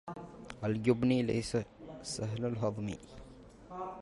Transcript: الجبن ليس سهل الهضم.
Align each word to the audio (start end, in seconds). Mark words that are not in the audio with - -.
الجبن 0.63 1.09
ليس 1.21 1.57
سهل 2.01 2.45
الهضم. 2.45 2.95